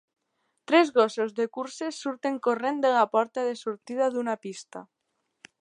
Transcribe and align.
Tres 0.69 0.87
gossos 0.99 1.31
de 1.41 1.45
curses 1.57 1.99
surten 2.05 2.39
corrent 2.49 2.83
de 2.87 2.95
la 2.99 3.07
porta 3.15 3.47
de 3.51 3.55
sortida 3.63 4.13
d'una 4.17 4.39
pista. 4.49 4.87